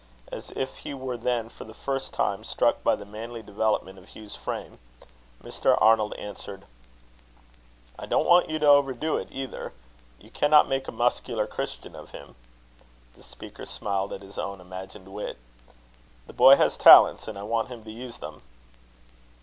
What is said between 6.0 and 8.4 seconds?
answered: "I don't